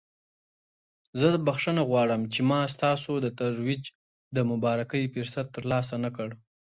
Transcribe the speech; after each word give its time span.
زه 1.19 1.29
بخښنه 1.47 1.81
غواړم 1.89 2.21
چې 2.33 2.39
ما 2.49 2.61
ستاسو 2.75 3.11
د 3.21 3.27
ترویج 3.39 3.83
د 4.35 4.37
مبارکۍ 4.51 5.03
فرصت 5.13 5.45
ترلاسه 5.55 5.95
نکړ. 6.05 6.27